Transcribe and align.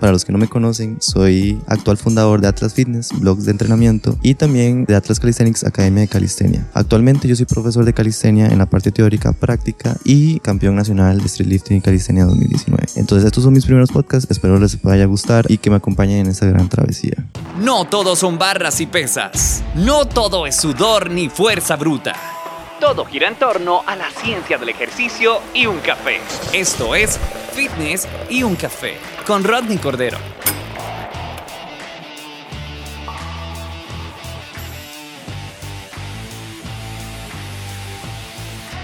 Para 0.00 0.12
los 0.12 0.24
que 0.24 0.32
no 0.32 0.38
me 0.38 0.48
conocen, 0.48 0.96
soy 1.00 1.60
actual 1.66 1.98
fundador 1.98 2.40
de 2.40 2.48
Atlas 2.48 2.72
Fitness, 2.72 3.10
blogs 3.20 3.44
de 3.44 3.50
entrenamiento 3.50 4.16
y 4.22 4.34
también 4.34 4.86
de 4.86 4.96
Atlas 4.96 5.20
Calisthenics 5.20 5.62
Academia 5.64 6.00
de 6.00 6.08
Calistenia. 6.08 6.66
Actualmente 6.72 7.28
yo 7.28 7.36
soy 7.36 7.44
profesor 7.44 7.84
de 7.84 7.92
calistenia 7.92 8.46
en 8.46 8.56
la 8.56 8.64
parte 8.64 8.92
teórica 8.92 9.34
práctica 9.34 9.94
y 10.02 10.40
campeón 10.40 10.74
nacional 10.74 11.20
de 11.20 11.28
streetlifting 11.28 11.76
y 11.76 11.80
calistenia 11.82 12.24
2019. 12.24 12.82
Entonces 12.96 13.26
estos 13.26 13.44
son 13.44 13.52
mis 13.52 13.66
primeros 13.66 13.90
podcasts, 13.90 14.30
espero 14.30 14.58
les 14.58 14.80
vaya 14.80 15.04
a 15.04 15.06
gustar 15.06 15.44
y 15.50 15.58
que 15.58 15.68
me 15.68 15.76
acompañen 15.76 16.20
en 16.20 16.26
esta 16.28 16.46
gran 16.46 16.70
travesía. 16.70 17.26
No 17.60 17.84
todo 17.84 18.16
son 18.16 18.38
barras 18.38 18.80
y 18.80 18.86
pesas. 18.86 19.62
No 19.74 20.06
todo 20.06 20.46
es 20.46 20.56
sudor 20.56 21.10
ni 21.10 21.28
fuerza 21.28 21.76
bruta. 21.76 22.14
Todo 22.80 23.04
gira 23.04 23.28
en 23.28 23.38
torno 23.38 23.82
a 23.86 23.96
la 23.96 24.10
ciencia 24.10 24.56
del 24.56 24.70
ejercicio 24.70 25.40
y 25.52 25.66
un 25.66 25.78
café. 25.78 26.20
Esto 26.54 26.94
es 26.94 27.20
Fitness 27.54 28.08
y 28.28 28.42
un 28.42 28.56
café 28.56 28.96
con 29.24 29.44
Rodney 29.44 29.78
Cordero. 29.78 30.18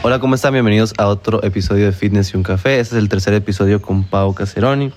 Hola, 0.03 0.21
¿cómo 0.21 0.37
están? 0.37 0.53
Bienvenidos 0.53 0.95
a 0.99 1.09
otro 1.09 1.43
episodio 1.43 1.87
de 1.87 1.93
Fitness 1.93 2.33
y 2.33 2.37
un 2.37 2.45
Café. 2.45 2.79
Este 2.79 2.95
es 2.95 3.03
el 3.03 3.09
tercer 3.09 3.35
episodio 3.35 3.83
con 3.83 4.05
Pau 4.05 4.35
Caseroni. 4.35 4.93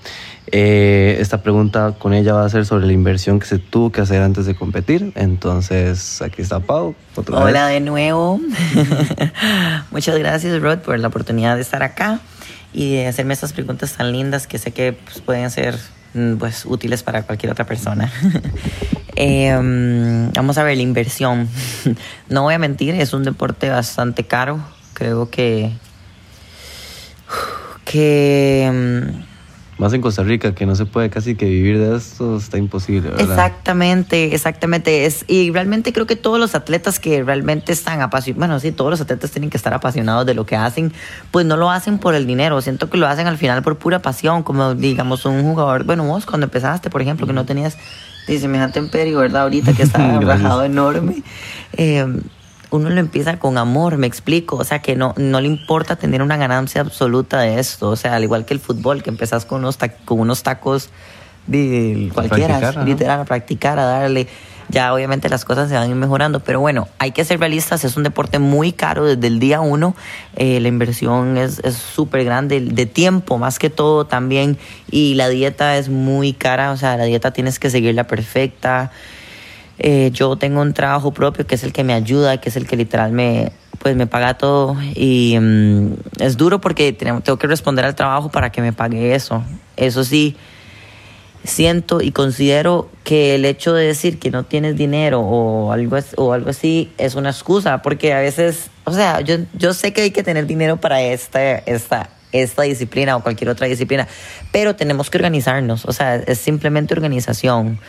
Eh, 0.52 1.16
esta 1.18 1.42
pregunta 1.42 1.96
con 1.98 2.14
ella 2.14 2.32
va 2.32 2.44
a 2.44 2.48
ser 2.48 2.64
sobre 2.66 2.86
la 2.86 2.92
inversión 2.92 3.40
que 3.40 3.46
se 3.46 3.58
tuvo 3.58 3.90
que 3.90 4.00
hacer 4.00 4.22
antes 4.22 4.46
de 4.46 4.54
competir. 4.54 5.12
Entonces, 5.16 6.22
aquí 6.22 6.42
está 6.42 6.60
Pau. 6.60 6.94
Hola 7.26 7.66
de 7.66 7.80
nuevo. 7.80 8.40
Muchas 9.90 10.16
gracias, 10.16 10.62
Rod, 10.62 10.78
por 10.78 10.96
la 10.96 11.08
oportunidad 11.08 11.56
de 11.56 11.62
estar 11.62 11.82
acá 11.82 12.20
y 12.74 12.96
de 12.96 13.06
hacerme 13.06 13.32
estas 13.32 13.52
preguntas 13.52 13.94
tan 13.94 14.12
lindas 14.12 14.46
que 14.46 14.58
sé 14.58 14.72
que 14.72 14.92
pues, 14.92 15.20
pueden 15.20 15.50
ser 15.50 15.78
mm, 16.12 16.34
pues, 16.34 16.66
útiles 16.66 17.02
para 17.02 17.22
cualquier 17.22 17.52
otra 17.52 17.64
persona. 17.64 18.12
Em, 19.16 20.32
vamos 20.32 20.58
a 20.58 20.64
ver 20.64 20.76
la 20.76 20.82
inversión. 20.82 21.48
no 22.28 22.42
voy 22.42 22.54
a 22.54 22.58
mentir, 22.58 22.96
es 22.96 23.12
un 23.12 23.22
deporte 23.22 23.70
bastante 23.70 24.24
caro. 24.24 24.58
Creo 24.92 25.30
que... 25.30 25.70
que 27.84 28.64
em, 28.64 29.24
más 29.78 29.92
en 29.92 30.00
Costa 30.00 30.22
Rica, 30.22 30.54
que 30.54 30.66
no 30.66 30.76
se 30.76 30.86
puede 30.86 31.10
casi 31.10 31.34
que 31.34 31.46
vivir 31.46 31.78
de 31.78 31.96
esto, 31.96 32.36
está 32.36 32.58
imposible. 32.58 33.10
¿verdad? 33.10 33.22
Exactamente, 33.22 34.34
exactamente. 34.34 35.06
Es, 35.06 35.24
y 35.26 35.50
realmente 35.50 35.92
creo 35.92 36.06
que 36.06 36.16
todos 36.16 36.38
los 36.38 36.54
atletas 36.54 37.00
que 37.00 37.22
realmente 37.22 37.72
están 37.72 38.00
apasionados, 38.00 38.38
bueno, 38.38 38.60
sí, 38.60 38.72
todos 38.72 38.90
los 38.90 39.00
atletas 39.00 39.30
tienen 39.32 39.50
que 39.50 39.56
estar 39.56 39.74
apasionados 39.74 40.26
de 40.26 40.34
lo 40.34 40.46
que 40.46 40.56
hacen, 40.56 40.92
pues 41.30 41.44
no 41.44 41.56
lo 41.56 41.70
hacen 41.70 41.98
por 41.98 42.14
el 42.14 42.26
dinero, 42.26 42.60
siento 42.60 42.88
que 42.88 42.98
lo 42.98 43.06
hacen 43.06 43.26
al 43.26 43.36
final 43.36 43.62
por 43.62 43.76
pura 43.76 44.00
pasión, 44.00 44.42
como 44.42 44.74
digamos 44.74 45.24
un 45.24 45.42
jugador, 45.42 45.84
bueno, 45.84 46.04
vos 46.04 46.24
cuando 46.26 46.44
empezaste, 46.44 46.90
por 46.90 47.02
ejemplo, 47.02 47.26
que 47.26 47.32
no 47.32 47.44
tenías 47.44 47.76
de 48.28 48.38
semejante 48.38 48.78
imperio, 48.78 49.18
¿verdad? 49.18 49.42
Ahorita 49.42 49.72
que 49.72 49.82
está 49.84 50.18
bajado 50.20 50.64
enorme. 50.64 51.22
Eh, 51.76 52.06
uno 52.74 52.90
lo 52.90 52.98
empieza 52.98 53.38
con 53.38 53.56
amor, 53.56 53.98
me 53.98 54.08
explico, 54.08 54.56
o 54.56 54.64
sea, 54.64 54.80
que 54.80 54.96
no, 54.96 55.14
no 55.16 55.40
le 55.40 55.46
importa 55.46 55.94
tener 55.94 56.22
una 56.22 56.36
ganancia 56.36 56.80
absoluta 56.80 57.40
de 57.40 57.60
esto, 57.60 57.90
o 57.90 57.96
sea, 57.96 58.16
al 58.16 58.24
igual 58.24 58.44
que 58.44 58.54
el 58.54 58.60
fútbol, 58.60 59.02
que 59.02 59.10
empezás 59.10 59.44
con 59.44 59.60
unos, 59.60 59.78
con 60.04 60.18
unos 60.18 60.42
tacos 60.42 60.90
de 61.46 62.10
cualquiera, 62.12 62.72
literal, 62.84 63.20
a 63.20 63.24
practicar, 63.24 63.78
a 63.78 63.84
darle. 63.84 64.26
Ya 64.70 64.92
obviamente 64.94 65.28
las 65.28 65.44
cosas 65.44 65.68
se 65.68 65.74
van 65.74 65.84
a 65.84 65.86
ir 65.86 65.94
mejorando, 65.94 66.40
pero 66.40 66.58
bueno, 66.58 66.88
hay 66.98 67.12
que 67.12 67.24
ser 67.24 67.38
realistas, 67.38 67.84
es 67.84 67.96
un 67.96 68.02
deporte 68.02 68.38
muy 68.38 68.72
caro 68.72 69.04
desde 69.04 69.26
el 69.26 69.38
día 69.38 69.60
uno, 69.60 69.94
eh, 70.36 70.58
la 70.58 70.68
inversión 70.68 71.36
es 71.36 71.60
súper 71.74 72.24
grande, 72.24 72.60
de 72.60 72.86
tiempo 72.86 73.38
más 73.38 73.58
que 73.58 73.68
todo 73.70 74.06
también, 74.06 74.56
y 74.90 75.14
la 75.14 75.28
dieta 75.28 75.76
es 75.76 75.90
muy 75.90 76.32
cara, 76.32 76.72
o 76.72 76.76
sea, 76.76 76.96
la 76.96 77.04
dieta 77.04 77.30
tienes 77.30 77.58
que 77.58 77.68
seguirla 77.68 78.04
perfecta, 78.04 78.90
eh, 79.78 80.10
yo 80.12 80.36
tengo 80.36 80.60
un 80.60 80.72
trabajo 80.72 81.12
propio 81.12 81.46
que 81.46 81.56
es 81.56 81.64
el 81.64 81.72
que 81.72 81.84
me 81.84 81.94
ayuda, 81.94 82.40
que 82.40 82.48
es 82.48 82.56
el 82.56 82.66
que 82.66 82.76
literal 82.76 83.12
me, 83.12 83.52
pues 83.78 83.96
me 83.96 84.06
paga 84.06 84.34
todo 84.34 84.76
y 84.94 85.36
mm, 85.38 85.94
es 86.20 86.36
duro 86.36 86.60
porque 86.60 86.92
tengo, 86.92 87.22
que 87.22 87.46
responder 87.46 87.84
al 87.84 87.94
trabajo 87.94 88.30
para 88.30 88.50
que 88.50 88.60
me 88.60 88.72
pague 88.72 89.14
eso. 89.14 89.42
Eso 89.76 90.04
sí, 90.04 90.36
siento 91.42 92.00
y 92.00 92.12
considero 92.12 92.88
que 93.02 93.34
el 93.34 93.44
hecho 93.44 93.74
de 93.74 93.86
decir 93.86 94.18
que 94.18 94.30
no 94.30 94.44
tienes 94.44 94.76
dinero 94.76 95.20
o 95.20 95.72
algo, 95.72 95.98
o 96.16 96.32
algo 96.32 96.50
así 96.50 96.92
es 96.96 97.16
una 97.16 97.30
excusa 97.30 97.82
porque 97.82 98.14
a 98.14 98.20
veces, 98.20 98.70
o 98.84 98.92
sea, 98.92 99.20
yo, 99.20 99.36
yo 99.54 99.74
sé 99.74 99.92
que 99.92 100.02
hay 100.02 100.10
que 100.12 100.22
tener 100.22 100.46
dinero 100.46 100.76
para 100.76 101.02
esta, 101.02 101.56
esta, 101.56 102.10
esta 102.32 102.62
disciplina 102.62 103.16
o 103.16 103.22
cualquier 103.22 103.50
otra 103.50 103.66
disciplina, 103.66 104.06
pero 104.52 104.76
tenemos 104.76 105.10
que 105.10 105.18
organizarnos, 105.18 105.84
o 105.84 105.92
sea, 105.92 106.16
es 106.16 106.38
simplemente 106.38 106.94
organización. 106.94 107.80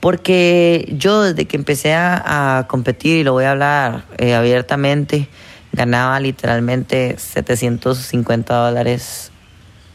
Porque 0.00 0.94
yo 0.96 1.22
desde 1.22 1.46
que 1.46 1.56
empecé 1.56 1.94
a, 1.94 2.66
competir, 2.68 3.18
y 3.18 3.24
lo 3.24 3.32
voy 3.32 3.44
a 3.44 3.52
hablar 3.52 4.04
eh, 4.18 4.34
abiertamente, 4.34 5.28
ganaba 5.72 6.18
literalmente 6.20 7.16
750 7.18 8.54
dólares 8.54 9.30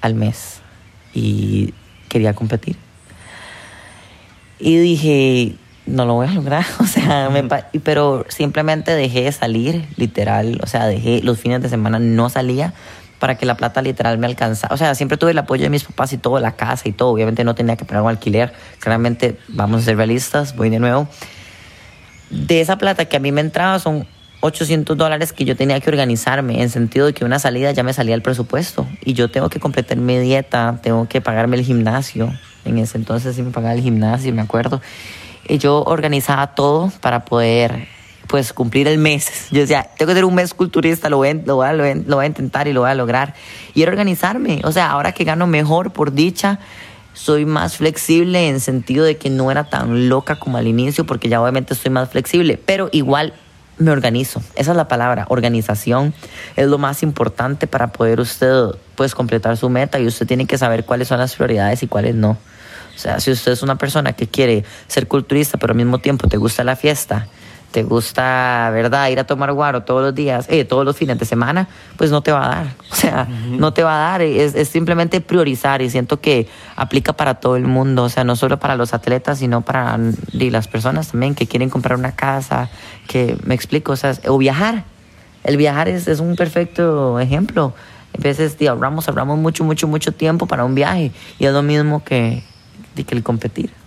al 0.01 0.15
mes 0.15 0.59
y 1.13 1.73
quería 2.09 2.33
competir. 2.33 2.75
Y 4.59 4.77
dije, 4.77 5.55
no 5.85 6.05
lo 6.05 6.15
voy 6.15 6.27
a 6.27 6.31
lograr, 6.31 6.65
o 6.79 6.85
sea, 6.85 7.29
pero 7.83 8.25
simplemente 8.29 8.91
dejé 8.91 9.23
de 9.23 9.31
salir, 9.31 9.85
literal, 9.95 10.59
o 10.63 10.67
sea, 10.67 10.85
dejé 10.85 11.21
los 11.21 11.39
fines 11.39 11.61
de 11.61 11.69
semana, 11.69 11.99
no 11.99 12.29
salía 12.29 12.73
para 13.23 13.35
que 13.35 13.45
la 13.45 13.55
plata 13.55 13.81
literal 13.81 14.17
me 14.17 14.27
alcanzara. 14.27 14.75
O 14.75 14.77
sea, 14.77 14.95
siempre 14.95 15.17
tuve 15.17 15.31
el 15.31 15.37
apoyo 15.37 15.63
de 15.63 15.69
mis 15.69 15.85
papás 15.85 16.11
y 16.11 16.17
todo, 16.17 16.37
la 16.41 16.57
casa 16.57 16.89
y 16.89 16.91
todo. 16.91 17.07
Obviamente 17.07 17.45
no 17.45 17.55
tenía 17.55 17.77
que 17.77 17.85
pagar 17.85 18.03
un 18.03 18.09
alquiler. 18.09 18.51
Claramente, 18.79 19.37
vamos 19.47 19.81
a 19.81 19.85
ser 19.85 19.95
realistas, 19.95 20.57
voy 20.57 20.69
de 20.69 20.79
nuevo. 20.79 21.07
De 22.29 22.59
esa 22.59 22.77
plata 22.77 23.05
que 23.05 23.15
a 23.15 23.21
mí 23.21 23.31
me 23.31 23.39
entraba 23.39 23.79
son 23.79 24.05
800 24.41 24.97
dólares 24.97 25.31
que 25.31 25.45
yo 25.45 25.55
tenía 25.55 25.79
que 25.79 25.89
organizarme, 25.89 26.61
en 26.61 26.69
sentido 26.69 27.05
de 27.05 27.13
que 27.13 27.23
una 27.23 27.39
salida 27.39 27.71
ya 27.71 27.81
me 27.81 27.93
salía 27.93 28.13
el 28.13 28.21
presupuesto. 28.21 28.85
Y 29.05 29.13
yo 29.13 29.31
tengo 29.31 29.47
que 29.49 29.61
completar 29.61 29.95
mi 29.95 30.17
dieta, 30.17 30.81
tengo 30.83 31.07
que 31.07 31.21
pagarme 31.21 31.55
el 31.55 31.63
gimnasio. 31.63 32.29
En 32.65 32.77
ese 32.77 32.97
entonces 32.97 33.37
sí 33.37 33.41
me 33.41 33.51
pagaba 33.51 33.73
el 33.73 33.79
gimnasio, 33.79 34.33
me 34.33 34.41
acuerdo. 34.41 34.81
Y 35.47 35.59
yo 35.59 35.81
organizaba 35.83 36.55
todo 36.55 36.91
para 36.99 37.23
poder 37.23 37.87
pues 38.33 38.51
cumplir 38.51 38.87
el 38.87 38.97
mes. 38.97 39.49
Yo 39.51 39.61
decía, 39.61 39.87
tengo 39.95 40.09
que 40.09 40.15
ser 40.15 40.25
un 40.25 40.33
mes 40.33 40.55
culturista, 40.55 41.07
lo 41.07 41.17
voy, 41.17 41.27
a, 41.27 41.33
lo, 41.35 41.55
voy 41.55 41.67
a, 41.67 41.93
lo 41.93 42.15
voy 42.15 42.23
a 42.23 42.27
intentar 42.27 42.67
y 42.67 42.73
lo 42.73 42.81
voy 42.81 42.89
a 42.89 42.95
lograr. 42.95 43.35
Y 43.75 43.83
era 43.83 43.91
organizarme. 43.91 44.59
O 44.63 44.71
sea, 44.71 44.89
ahora 44.89 45.11
que 45.11 45.23
gano 45.23 45.45
mejor 45.45 45.93
por 45.93 46.13
dicha, 46.13 46.57
soy 47.13 47.45
más 47.45 47.77
flexible 47.77 48.49
en 48.49 48.59
sentido 48.59 49.05
de 49.05 49.17
que 49.17 49.29
no 49.29 49.51
era 49.51 49.65
tan 49.65 50.09
loca 50.09 50.37
como 50.37 50.57
al 50.57 50.65
inicio, 50.65 51.05
porque 51.05 51.29
ya 51.29 51.39
obviamente 51.39 51.75
estoy 51.75 51.91
más 51.91 52.09
flexible, 52.09 52.57
pero 52.57 52.89
igual 52.91 53.33
me 53.77 53.91
organizo. 53.91 54.41
Esa 54.55 54.71
es 54.71 54.77
la 54.77 54.87
palabra, 54.87 55.27
organización 55.29 56.15
es 56.55 56.65
lo 56.65 56.79
más 56.79 57.03
importante 57.03 57.67
para 57.67 57.91
poder 57.91 58.19
usted 58.19 58.69
pues 58.95 59.13
completar 59.13 59.57
su 59.57 59.69
meta 59.69 59.99
y 59.99 60.07
usted 60.07 60.25
tiene 60.25 60.47
que 60.47 60.57
saber 60.57 60.85
cuáles 60.85 61.07
son 61.07 61.19
las 61.19 61.35
prioridades 61.35 61.83
y 61.83 61.87
cuáles 61.87 62.15
no. 62.15 62.31
O 62.95 62.97
sea, 62.97 63.19
si 63.19 63.29
usted 63.29 63.51
es 63.51 63.61
una 63.61 63.75
persona 63.75 64.13
que 64.13 64.25
quiere 64.25 64.65
ser 64.87 65.07
culturista, 65.07 65.59
pero 65.59 65.73
al 65.73 65.77
mismo 65.77 65.99
tiempo 65.99 66.27
te 66.27 66.37
gusta 66.37 66.63
la 66.63 66.75
fiesta 66.75 67.27
te 67.73 67.83
gusta, 67.83 68.69
¿verdad? 68.71 69.09
Ir 69.09 69.19
a 69.19 69.25
tomar 69.25 69.51
guaro 69.51 69.81
todos 69.83 70.01
los 70.01 70.15
días, 70.15 70.45
eh, 70.47 70.63
todos 70.63 70.85
los 70.85 70.95
fines 70.95 71.17
de 71.17 71.25
semana, 71.25 71.67
pues 71.97 72.11
no 72.11 72.21
te 72.21 72.31
va 72.31 72.45
a 72.45 72.49
dar. 72.55 72.67
O 72.93 72.95
sea, 72.95 73.27
no 73.49 73.73
te 73.73 73.83
va 73.83 73.95
a 73.95 74.11
dar. 74.11 74.21
Es, 74.21 74.55
es, 74.55 74.69
simplemente 74.69 75.19
priorizar 75.19 75.81
y 75.81 75.89
siento 75.89 76.21
que 76.21 76.47
aplica 76.77 77.11
para 77.11 77.33
todo 77.33 77.57
el 77.57 77.65
mundo. 77.65 78.03
O 78.03 78.09
sea, 78.09 78.23
no 78.23 78.37
solo 78.37 78.59
para 78.59 78.77
los 78.77 78.93
atletas, 78.93 79.39
sino 79.39 79.61
para 79.61 79.99
las 80.31 80.67
personas 80.69 81.11
también 81.11 81.35
que 81.35 81.47
quieren 81.47 81.69
comprar 81.69 81.97
una 81.97 82.15
casa, 82.15 82.69
que 83.07 83.35
me 83.43 83.55
explico, 83.55 83.91
o 83.91 83.95
sea, 83.97 84.13
o 84.27 84.37
viajar. 84.37 84.85
El 85.43 85.57
viajar 85.57 85.89
es, 85.89 86.07
es 86.07 86.19
un 86.19 86.35
perfecto 86.35 87.19
ejemplo. 87.19 87.73
A 88.17 88.21
veces 88.21 88.55
tío, 88.55 88.71
ahorramos, 88.71 89.09
ahorramos 89.09 89.39
mucho, 89.39 89.65
mucho, 89.65 89.87
mucho 89.87 90.13
tiempo 90.13 90.45
para 90.45 90.63
un 90.63 90.75
viaje 90.75 91.11
y 91.39 91.45
es 91.45 91.51
lo 91.51 91.63
mismo 91.63 92.03
que, 92.03 92.43
que 92.95 93.15
el 93.15 93.23
competir 93.23 93.82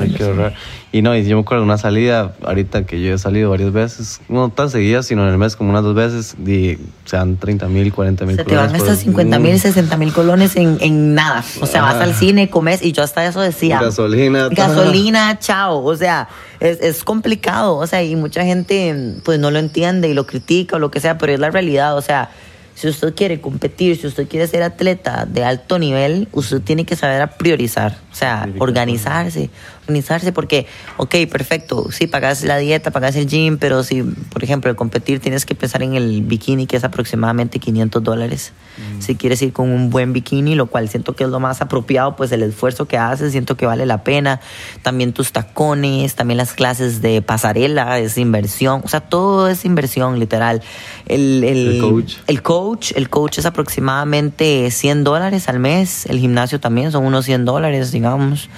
hay 0.00 0.10
que 0.10 0.24
ahorrar. 0.24 0.54
Y 0.92 1.02
no, 1.02 1.14
y 1.14 1.24
yo 1.24 1.36
me 1.36 1.42
acuerdo 1.42 1.62
de 1.62 1.66
una 1.66 1.78
salida, 1.78 2.34
ahorita 2.42 2.86
que 2.86 3.00
yo 3.02 3.14
he 3.14 3.18
salido 3.18 3.50
varias 3.50 3.72
veces, 3.72 4.20
no 4.28 4.48
tan 4.48 4.70
seguidas, 4.70 5.06
sino 5.06 5.22
en 5.24 5.28
el 5.28 5.38
mes 5.38 5.54
como 5.54 5.70
unas 5.70 5.82
dos 5.82 5.94
veces, 5.94 6.36
y 6.44 6.78
sean 7.04 7.36
30 7.36 7.68
mil, 7.68 7.92
40 7.92 8.24
mil 8.24 8.36
Se 8.36 8.44
te 8.44 8.56
van 8.56 8.74
hasta 8.74 8.96
50 8.96 9.38
mil, 9.38 9.58
60 9.58 9.96
mil 9.96 10.12
colones 10.12 10.56
en, 10.56 10.78
en, 10.80 11.14
nada. 11.14 11.44
O 11.60 11.66
sea, 11.66 11.82
vas 11.82 11.96
al 11.96 12.14
cine, 12.14 12.50
comes, 12.50 12.82
y 12.82 12.92
yo 12.92 13.02
hasta 13.02 13.26
eso 13.26 13.40
decía. 13.40 13.80
Gasolina. 13.80 14.48
Gasolina, 14.48 15.38
chao. 15.38 15.84
O 15.84 15.96
sea, 15.96 16.28
es, 16.60 16.80
es 16.80 17.04
complicado. 17.04 17.76
O 17.76 17.86
sea, 17.86 18.02
y 18.02 18.16
mucha 18.16 18.44
gente 18.44 19.14
pues 19.24 19.38
no 19.38 19.50
lo 19.50 19.58
entiende 19.58 20.08
y 20.08 20.14
lo 20.14 20.26
critica 20.26 20.76
o 20.76 20.78
lo 20.78 20.90
que 20.90 21.00
sea, 21.00 21.18
pero 21.18 21.32
es 21.32 21.40
la 21.40 21.50
realidad. 21.50 21.96
O 21.96 22.02
sea, 22.02 22.30
si 22.76 22.88
usted 22.88 23.14
quiere 23.14 23.40
competir, 23.40 23.96
si 23.96 24.06
usted 24.06 24.28
quiere 24.28 24.46
ser 24.46 24.62
atleta 24.62 25.24
de 25.24 25.42
alto 25.42 25.78
nivel, 25.78 26.28
usted 26.32 26.60
tiene 26.60 26.84
que 26.84 26.94
saber 26.94 27.26
priorizar, 27.38 27.96
o 28.12 28.14
sea, 28.14 28.46
organizarse, 28.58 29.48
organizarse 29.86 30.32
porque, 30.32 30.66
ok, 30.96 31.14
perfecto, 31.30 31.86
sí, 31.90 32.06
pagas 32.06 32.42
la 32.42 32.58
dieta, 32.58 32.90
pagas 32.90 33.14
el 33.16 33.26
gym, 33.26 33.56
pero 33.56 33.84
si, 33.84 34.02
por 34.02 34.42
ejemplo, 34.42 34.70
el 34.70 34.76
competir 34.76 35.20
tienes 35.20 35.46
que 35.46 35.54
pensar 35.54 35.82
en 35.82 35.94
el 35.94 36.22
bikini, 36.22 36.66
que 36.66 36.76
es 36.76 36.84
aproximadamente 36.84 37.60
500 37.60 38.02
dólares. 38.02 38.52
Mm. 38.76 39.00
Si 39.00 39.14
quieres 39.14 39.40
ir 39.42 39.52
con 39.52 39.70
un 39.70 39.90
buen 39.90 40.12
bikini, 40.12 40.56
lo 40.56 40.66
cual 40.66 40.88
siento 40.88 41.14
que 41.14 41.24
es 41.24 41.30
lo 41.30 41.38
más 41.38 41.60
apropiado, 41.60 42.16
pues 42.16 42.32
el 42.32 42.42
esfuerzo 42.42 42.86
que 42.86 42.98
haces, 42.98 43.32
siento 43.32 43.56
que 43.56 43.64
vale 43.66 43.86
la 43.86 44.02
pena. 44.02 44.40
También 44.82 45.12
tus 45.12 45.32
tacones, 45.32 46.14
también 46.16 46.38
las 46.38 46.52
clases 46.52 47.00
de 47.00 47.22
pasarela, 47.22 47.98
es 47.98 48.18
inversión, 48.18 48.82
o 48.84 48.88
sea, 48.88 49.00
todo 49.00 49.48
es 49.48 49.64
inversión, 49.64 50.18
literal. 50.18 50.62
El, 51.06 51.44
el, 51.44 51.80
coach. 51.80 52.14
El 52.26 52.42
coach, 52.42 52.92
el 52.96 53.08
coach 53.08 53.38
es 53.38 53.46
aproximadamente 53.46 54.70
100 54.70 55.04
dólares 55.04 55.48
al 55.48 55.60
mes, 55.60 56.06
el 56.06 56.18
gimnasio 56.18 56.58
también 56.58 56.90
son 56.90 57.06
unos 57.06 57.24
100 57.24 57.44
dólares, 57.44 57.92
digamos. 57.92 58.48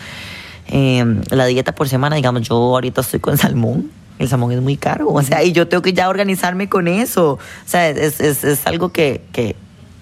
Eh, 0.68 1.04
la 1.30 1.46
dieta 1.46 1.74
por 1.74 1.88
semana, 1.88 2.16
digamos, 2.16 2.42
yo 2.42 2.54
ahorita 2.54 3.00
estoy 3.00 3.20
con 3.20 3.36
salmón. 3.38 3.90
El 4.18 4.28
salmón 4.28 4.50
es 4.50 4.60
muy 4.60 4.76
caro, 4.76 5.08
o 5.08 5.22
sea, 5.22 5.44
y 5.44 5.52
yo 5.52 5.68
tengo 5.68 5.80
que 5.80 5.92
ya 5.92 6.08
organizarme 6.08 6.68
con 6.68 6.88
eso. 6.88 7.34
O 7.34 7.38
sea, 7.66 7.88
es, 7.88 8.20
es, 8.20 8.42
es 8.42 8.66
algo 8.66 8.88
que, 8.88 9.22
que, 9.30 9.54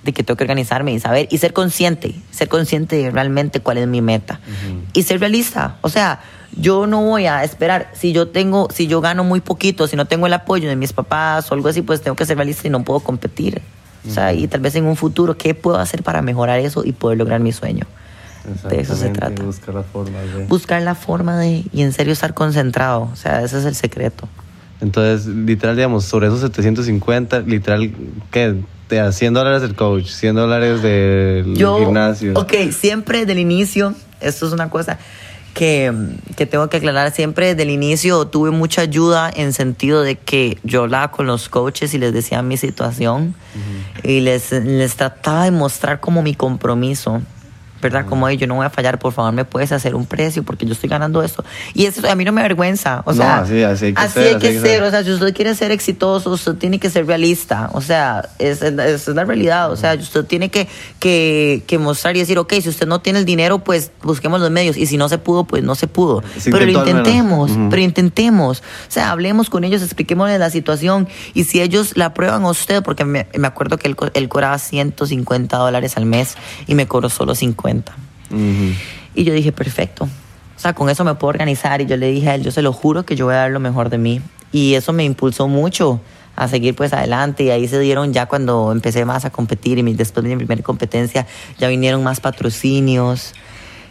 de 0.06 0.12
que 0.12 0.22
tengo 0.22 0.38
que 0.38 0.44
organizarme 0.44 0.94
y 0.94 1.00
saber 1.00 1.28
y 1.30 1.36
ser 1.36 1.52
consciente, 1.52 2.14
ser 2.30 2.48
consciente 2.48 2.96
de 2.96 3.10
realmente 3.10 3.60
cuál 3.60 3.76
es 3.76 3.86
mi 3.86 4.00
meta 4.00 4.40
y 4.94 5.02
ser 5.02 5.20
realista. 5.20 5.76
O 5.82 5.90
sea, 5.90 6.20
yo 6.56 6.86
no 6.86 7.02
voy 7.02 7.26
a 7.26 7.44
esperar 7.44 7.90
si 7.92 8.12
yo 8.12 8.28
tengo, 8.28 8.68
si 8.72 8.86
yo 8.86 9.02
gano 9.02 9.24
muy 9.24 9.40
poquito, 9.40 9.86
si 9.86 9.96
no 9.96 10.06
tengo 10.06 10.26
el 10.26 10.32
apoyo 10.32 10.68
de 10.68 10.76
mis 10.76 10.94
papás 10.94 11.50
o 11.50 11.54
algo 11.54 11.68
así, 11.68 11.82
pues 11.82 12.00
tengo 12.00 12.16
que 12.16 12.24
ser 12.24 12.38
realista 12.38 12.66
y 12.66 12.70
no 12.70 12.82
puedo 12.84 13.00
competir. 13.00 13.60
O 14.08 14.10
sea, 14.10 14.32
y 14.32 14.46
tal 14.46 14.60
vez 14.60 14.76
en 14.76 14.86
un 14.86 14.94
futuro, 14.94 15.36
¿qué 15.36 15.52
puedo 15.52 15.78
hacer 15.78 16.04
para 16.04 16.22
mejorar 16.22 16.60
eso 16.60 16.84
y 16.84 16.92
poder 16.92 17.18
lograr 17.18 17.40
mi 17.40 17.50
sueño? 17.50 17.86
De 18.68 18.80
eso 18.80 18.96
se 18.96 19.10
trata. 19.10 19.42
Buscar 19.42 19.74
la 19.74 19.82
forma 19.82 20.20
de... 20.20 20.44
Buscar 20.46 20.82
la 20.82 20.94
forma 20.94 21.38
de, 21.38 21.64
y 21.72 21.82
en 21.82 21.92
serio 21.92 22.12
estar 22.12 22.34
concentrado. 22.34 23.08
O 23.12 23.16
sea, 23.16 23.42
ese 23.42 23.58
es 23.58 23.64
el 23.64 23.74
secreto. 23.74 24.28
Entonces, 24.80 25.26
literal, 25.26 25.76
digamos, 25.76 26.04
sobre 26.04 26.26
esos 26.26 26.40
750, 26.40 27.40
literal, 27.40 27.92
¿qué? 28.30 28.56
Te 28.88 28.96
da 28.96 29.10
100 29.10 29.34
dólares 29.34 29.62
el 29.62 29.74
coach, 29.74 30.06
100 30.06 30.34
dólares 30.36 30.82
del 30.82 31.56
Yo, 31.56 31.78
gimnasio. 31.78 32.34
Ok, 32.36 32.52
siempre 32.70 33.26
del 33.26 33.38
inicio, 33.38 33.94
esto 34.20 34.46
es 34.46 34.52
una 34.52 34.70
cosa 34.70 34.98
que, 35.56 35.90
que 36.36 36.44
tengo 36.44 36.68
que 36.68 36.76
aclarar, 36.76 37.12
siempre 37.12 37.54
del 37.54 37.70
inicio 37.70 38.26
tuve 38.26 38.50
mucha 38.50 38.82
ayuda 38.82 39.30
en 39.34 39.54
sentido 39.54 40.02
de 40.02 40.16
que 40.16 40.58
yo 40.64 40.82
hablaba 40.82 41.10
con 41.10 41.26
los 41.26 41.48
coaches 41.48 41.94
y 41.94 41.98
les 41.98 42.12
decía 42.12 42.42
mi 42.42 42.58
situación 42.58 43.34
y 44.02 44.20
les, 44.20 44.52
les 44.52 44.96
trataba 44.96 45.44
de 45.44 45.52
mostrar 45.52 46.00
como 46.00 46.20
mi 46.22 46.34
compromiso. 46.34 47.22
¿Verdad? 47.82 48.06
Como 48.06 48.28
"Ey, 48.28 48.36
yo 48.36 48.46
no 48.46 48.54
voy 48.56 48.66
a 48.66 48.70
fallar, 48.70 48.98
por 48.98 49.12
favor, 49.12 49.32
me 49.32 49.44
puedes 49.44 49.72
hacer 49.72 49.94
un 49.94 50.06
precio 50.06 50.42
porque 50.42 50.66
yo 50.66 50.72
estoy 50.72 50.88
ganando 50.88 51.22
esto. 51.22 51.44
Y 51.74 51.86
eso 51.86 52.00
a 52.08 52.14
mí 52.14 52.24
no 52.24 52.32
me 52.32 52.40
avergüenza, 52.40 53.02
o 53.04 53.10
No, 53.12 53.16
sea, 53.16 53.38
así- 53.40 53.62
así 53.62 53.86
hay 53.86 53.94
que 53.94 54.00
así 54.00 54.12
ser, 54.14 54.22
hay 54.22 54.28
así 54.34 54.38
que 54.40 54.46
hay 54.48 54.52
que 54.54 54.60
ser, 54.60 54.68
ser. 54.70 54.82
o 54.82 54.90
sea, 54.90 55.04
si 55.04 55.12
usted 55.12 55.34
quiere 55.34 55.54
ser 55.54 55.70
exitoso, 55.72 56.30
usted 56.30 56.54
tiene 56.54 56.78
que 56.78 56.90
ser 56.90 57.06
realista, 57.06 57.70
o 57.72 57.80
sea, 57.80 58.28
es, 58.38 58.62
es, 58.62 58.78
es 58.78 59.08
la 59.08 59.24
realidad, 59.24 59.70
o 59.70 59.76
sea, 59.76 59.94
usted 59.94 60.24
tiene 60.24 60.50
que, 60.50 60.68
que, 61.00 61.62
que 61.66 61.78
mostrar 61.78 62.16
y 62.16 62.20
decir, 62.20 62.38
ok, 62.38 62.54
si 62.62 62.68
usted 62.68 62.86
no 62.86 63.00
tiene 63.00 63.18
el 63.20 63.24
dinero, 63.24 63.58
pues 63.58 63.90
busquemos 64.02 64.40
los 64.40 64.50
medios, 64.50 64.76
y 64.76 64.86
si 64.86 64.96
no 64.96 65.08
se 65.08 65.18
pudo, 65.18 65.44
pues 65.44 65.62
no 65.62 65.74
se 65.74 65.86
pudo, 65.86 66.22
pero 66.44 66.64
lo 66.66 66.72
intentemos, 66.88 67.50
pero 67.70 67.82
intentemos, 67.82 68.60
o 68.60 68.90
sea, 68.90 69.10
hablemos 69.10 69.50
con 69.50 69.64
ellos, 69.64 69.82
expliquémosles 69.82 70.38
la 70.40 70.50
situación, 70.50 71.08
y 71.34 71.44
si 71.44 71.60
ellos 71.60 71.92
la 71.96 72.06
aprueban 72.06 72.44
a 72.44 72.50
usted, 72.50 72.82
porque 72.82 73.04
me, 73.04 73.26
me 73.36 73.46
acuerdo 73.46 73.76
que 73.78 73.88
él, 73.88 73.96
él 74.14 74.28
cobraba 74.28 74.58
150 74.58 75.56
dólares 75.56 75.96
al 75.96 76.06
mes 76.06 76.36
y 76.66 76.74
me 76.74 76.86
cobró 76.86 77.08
solo 77.08 77.34
50. 77.34 77.65
Ujú. 78.30 78.72
Y 79.14 79.24
yo 79.24 79.32
dije, 79.34 79.52
perfecto. 79.52 80.04
O 80.04 80.58
sea, 80.58 80.72
con 80.74 80.88
eso 80.90 81.04
me 81.04 81.14
puedo 81.14 81.30
organizar. 81.30 81.80
Y 81.80 81.86
yo 81.86 81.96
le 81.96 82.08
dije 82.10 82.30
a 82.30 82.34
él, 82.34 82.42
yo 82.42 82.50
se 82.50 82.62
lo 82.62 82.72
juro 82.72 83.04
que 83.04 83.16
yo 83.16 83.26
voy 83.26 83.34
a 83.34 83.38
dar 83.38 83.50
lo 83.50 83.60
mejor 83.60 83.90
de 83.90 83.98
mí. 83.98 84.20
Y 84.52 84.74
eso 84.74 84.92
me 84.92 85.04
impulsó 85.04 85.48
mucho 85.48 86.00
a 86.34 86.48
seguir 86.48 86.74
pues 86.74 86.92
adelante. 86.92 87.44
Y 87.44 87.50
ahí 87.50 87.66
se 87.68 87.78
dieron 87.80 88.12
ya 88.12 88.26
cuando 88.26 88.72
empecé 88.72 89.04
más 89.04 89.24
a 89.24 89.30
competir 89.30 89.78
y 89.78 89.82
mi- 89.82 89.94
después 89.94 90.22
de 90.24 90.30
mi 90.30 90.36
primera 90.36 90.62
competencia 90.62 91.26
ya 91.58 91.68
vinieron 91.68 92.02
más 92.02 92.20
patrocinios 92.20 93.32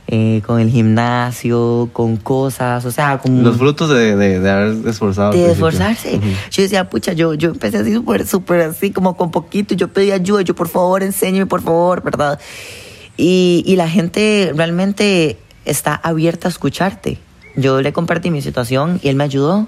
eh, 0.08 0.42
con 0.46 0.60
el 0.60 0.70
gimnasio, 0.70 1.90
con 1.92 2.18
cosas, 2.18 2.86
o 2.86 2.92
sea, 2.92 3.18
con... 3.18 3.44
Los 3.44 3.58
frutos 3.58 3.90
de, 3.90 4.16
de, 4.16 4.40
de 4.40 4.50
haber 4.52 4.88
esforzado. 4.88 5.32
de 5.34 5.52
esforzarse. 5.52 6.18
Ujú. 6.18 6.28
Yo 6.52 6.62
decía, 6.64 6.88
pucha, 6.90 7.14
yo, 7.14 7.34
yo 7.34 7.50
empecé 7.50 7.78
así 7.80 7.92
súper, 7.94 8.28
súper 8.28 8.62
así, 8.62 8.92
como 8.92 9.18
con 9.18 9.32
poquito. 9.32 9.74
Yo 9.74 9.88
pedía 9.88 10.14
ayuda, 10.16 10.44
yo 10.44 10.54
por 10.56 10.68
favor, 10.68 11.02
enséñame, 11.02 11.48
por 11.48 11.62
favor, 11.64 12.04
¿verdad? 12.04 12.40
Y, 13.18 13.64
y 13.66 13.76
la 13.76 13.90
gente 13.90 14.52
realmente 14.56 15.40
está 15.66 15.96
abierta 15.96 16.48
a 16.48 16.52
escucharte. 16.52 17.18
Yo 17.56 17.82
le 17.82 17.94
compartí 17.94 18.32
mi 18.32 18.42
situación 18.42 19.00
y 19.02 19.10
él 19.10 19.16
me 19.16 19.24
ayudó. 19.24 19.68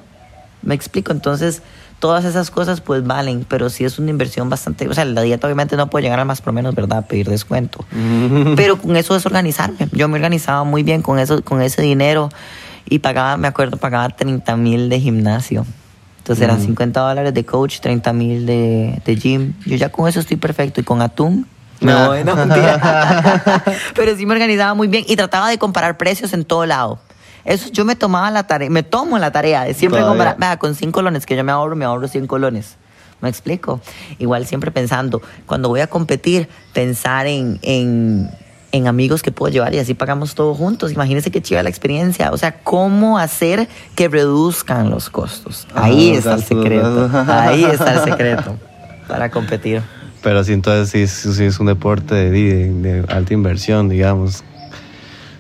Me 0.62 0.76
explico. 0.76 1.12
Entonces, 1.12 1.62
todas 2.00 2.26
esas 2.26 2.52
cosas 2.52 2.82
pues 2.82 3.06
valen, 3.06 3.46
pero 3.48 3.70
sí 3.70 3.86
es 3.86 4.00
una 4.00 4.12
inversión 4.12 4.50
bastante. 4.50 4.88
O 4.88 4.94
sea, 4.94 5.06
la 5.06 5.22
dieta 5.22 5.48
obviamente 5.48 5.78
no 5.78 5.90
puede 5.90 6.04
llegar 6.04 6.20
a 6.20 6.26
más 6.26 6.42
por 6.42 6.54
menos, 6.54 6.76
¿verdad? 6.76 7.06
Pedir 7.08 7.30
descuento. 7.30 7.86
Pero 8.56 8.78
con 8.78 8.96
eso 8.96 9.16
es 9.16 9.26
organizarme. 9.26 9.88
Yo 9.92 10.08
me 10.08 10.16
organizaba 10.16 10.64
muy 10.64 10.84
bien 10.84 11.02
con, 11.02 11.20
eso, 11.20 11.44
con 11.44 11.62
ese 11.62 11.82
dinero 11.82 12.30
y 12.90 13.00
pagaba, 13.00 13.38
me 13.38 13.48
acuerdo, 13.48 13.78
pagaba 13.78 14.10
30 14.10 14.56
mil 14.58 14.90
de 14.90 15.00
gimnasio. 15.00 15.66
Entonces 16.20 16.44
eran 16.44 16.60
50 16.60 17.00
dólares 17.00 17.34
de 17.34 17.46
coach, 17.46 17.80
30 17.80 18.12
mil 18.12 18.46
de, 18.46 19.02
de 19.06 19.16
gym. 19.16 19.54
Yo 19.66 19.78
ya 19.78 19.90
con 19.90 20.10
eso 20.10 20.20
estoy 20.20 20.36
perfecto. 20.36 20.82
Y 20.82 20.84
con 20.84 21.02
atún, 21.02 21.48
voy, 21.82 22.24
no, 22.24 22.36
mentira. 22.36 23.64
Pero 23.96 24.16
sí 24.16 24.26
me 24.26 24.34
organizaba 24.34 24.74
muy 24.74 24.88
bien 24.88 25.04
y 25.08 25.16
trataba 25.16 25.50
de 25.50 25.58
comparar 25.58 25.98
precios 25.98 26.34
en 26.34 26.44
todo 26.46 26.66
lado. 26.66 27.00
Eso 27.46 27.70
yo 27.72 27.86
me 27.86 27.96
tomaba 27.96 28.30
la 28.32 28.46
tarea, 28.46 28.70
me 28.70 28.84
tomo 28.84 29.18
la 29.20 29.32
tarea 29.32 29.64
de 29.64 29.74
siempre 29.74 30.02
Todavía. 30.02 30.18
comparar, 30.34 30.38
vea, 30.38 30.60
con 30.60 30.76
100 30.76 30.92
colones 30.92 31.26
que 31.26 31.36
yo 31.36 31.44
me 31.44 31.52
ahorro, 31.52 31.76
me 31.76 31.86
ahorro 31.86 32.08
100 32.08 32.28
colones. 32.28 32.76
¿Me 33.22 33.30
explico? 33.30 33.80
Igual 34.20 34.46
siempre 34.46 34.70
pensando, 34.70 35.22
cuando 35.46 35.70
voy 35.70 35.80
a 35.80 35.88
competir, 35.88 36.50
pensar 36.74 37.26
en, 37.26 37.58
en, 37.64 38.30
en 38.74 38.88
amigos 38.88 39.24
que 39.24 39.32
puedo 39.32 39.52
llevar 39.52 39.74
y 39.74 39.80
así 39.80 39.94
pagamos 39.94 40.36
todos 40.36 40.56
juntos. 40.58 40.92
Imagínense 40.92 41.32
qué 41.32 41.42
chiva 41.42 41.64
la 41.64 41.70
experiencia. 41.70 42.32
O 42.32 42.38
sea, 42.38 42.60
cómo 42.64 43.18
hacer 43.18 43.68
que 43.96 44.08
reduzcan 44.10 44.90
los 44.90 45.10
costos. 45.10 45.68
Ahí 45.74 46.12
Ah, 46.14 46.18
está 46.18 46.34
el 46.36 46.44
secreto. 46.44 47.10
Ahí 47.28 47.64
está 47.64 47.94
el 47.94 48.04
secreto 48.12 48.56
para 49.08 49.32
competir. 49.32 49.82
Pero 50.24 50.44
sí, 50.44 50.54
entonces 50.54 50.90
sí, 51.10 51.32
sí 51.34 51.44
es 51.44 51.60
un 51.60 51.68
deporte 51.68 52.16
de, 52.16 52.32
de- 52.32 52.74
de 53.02 53.14
alta 53.14 53.34
inversión, 53.34 53.88
digamos. 53.90 54.44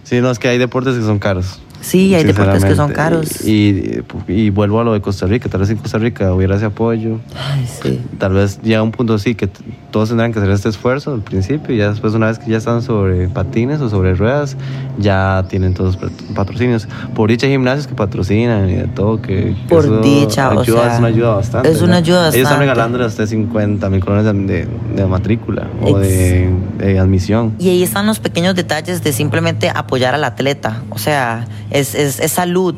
Sí, 0.03 0.21
no, 0.21 0.31
es 0.31 0.39
que 0.39 0.47
hay 0.47 0.57
deportes 0.57 0.95
que 0.95 1.01
son 1.01 1.19
caros. 1.19 1.59
Sí, 1.81 2.13
hay 2.15 2.23
deportes 2.23 2.65
que 2.65 2.75
son 2.75 2.91
caros. 2.91 3.45
Y, 3.45 3.99
y 4.27 4.49
vuelvo 4.49 4.81
a 4.81 4.83
lo 4.83 4.93
de 4.93 5.01
Costa 5.01 5.25
Rica. 5.27 5.47
Tal 5.49 5.61
vez 5.61 5.69
en 5.69 5.77
Costa 5.77 5.97
Rica 5.97 6.33
hubiera 6.33 6.55
ese 6.55 6.65
apoyo. 6.65 7.19
Ay, 7.35 7.65
sí. 7.81 8.01
Tal 8.17 8.33
vez 8.33 8.59
llega 8.61 8.81
un 8.83 8.91
punto 8.91 9.13
así 9.13 9.35
que 9.35 9.47
todos 9.91 10.09
tendrán 10.09 10.33
que 10.33 10.39
hacer 10.39 10.51
este 10.51 10.69
esfuerzo 10.69 11.13
al 11.13 11.21
principio 11.21 11.73
y 11.73 11.77
ya 11.77 11.89
después 11.89 12.13
una 12.13 12.27
vez 12.27 12.39
que 12.39 12.51
ya 12.51 12.57
están 12.57 12.81
sobre 12.81 13.29
patines 13.29 13.79
o 13.81 13.89
sobre 13.89 14.15
ruedas, 14.15 14.57
ya 14.97 15.45
tienen 15.49 15.73
todos 15.73 15.97
pat- 15.97 16.11
patrocinios. 16.35 16.87
Por 17.15 17.29
dicha 17.29 17.45
hay 17.45 17.53
gimnasios 17.53 17.87
que 17.87 17.95
patrocinan 17.95 18.69
y 18.69 18.75
de 18.75 18.87
todo, 18.87 19.21
que, 19.21 19.35
que 19.35 19.55
Por 19.69 20.01
dicha, 20.01 20.49
o 20.49 20.59
ayuda, 20.61 20.83
sea, 20.83 20.93
es 20.93 20.99
una 20.99 21.07
ayuda 21.07 21.35
bastante. 21.35 21.69
es 21.71 21.81
una 21.81 21.91
¿no? 21.93 21.97
ayuda 21.97 22.19
Ellos 22.23 22.35
están 22.35 22.43
bastante. 22.43 22.65
regalándole 22.65 23.03
a 23.05 23.07
usted 23.07 23.25
50 23.27 23.89
mil 23.89 24.03
colones 24.03 24.25
de, 24.25 24.33
de- 24.33 24.67
de 24.95 25.05
matrícula 25.05 25.67
o 25.81 25.97
de, 25.99 26.49
de 26.79 26.99
admisión. 26.99 27.53
Y 27.59 27.69
ahí 27.69 27.83
están 27.83 28.05
los 28.07 28.19
pequeños 28.19 28.55
detalles 28.55 29.03
de 29.03 29.13
simplemente 29.13 29.69
apoyar 29.73 30.15
al 30.15 30.23
atleta. 30.23 30.81
O 30.89 30.97
sea, 30.97 31.45
es, 31.77 31.95
es, 31.95 32.19
es 32.19 32.31
salud. 32.31 32.75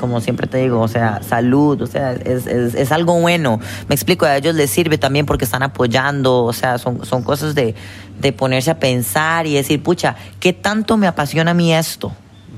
Como 0.00 0.20
siempre 0.20 0.46
te 0.46 0.58
digo, 0.58 0.80
o 0.80 0.86
sea, 0.86 1.22
salud, 1.24 1.82
o 1.82 1.86
sea, 1.86 2.12
es, 2.12 2.46
es, 2.46 2.74
es 2.74 2.92
algo 2.92 3.20
bueno. 3.20 3.58
Me 3.88 3.94
explico, 3.96 4.26
a 4.26 4.36
ellos 4.36 4.54
les 4.54 4.70
sirve 4.70 4.96
también 4.96 5.26
porque 5.26 5.44
están 5.44 5.64
apoyando, 5.64 6.44
o 6.44 6.52
sea, 6.52 6.78
son, 6.78 7.04
son 7.04 7.24
cosas 7.24 7.56
de, 7.56 7.74
de 8.20 8.32
ponerse 8.32 8.70
a 8.70 8.78
pensar 8.78 9.48
y 9.48 9.54
decir, 9.54 9.82
pucha, 9.82 10.14
¿qué 10.38 10.52
tanto 10.52 10.96
me 10.96 11.08
apasiona 11.08 11.50
a 11.50 11.54
mí 11.54 11.74
esto? 11.74 12.12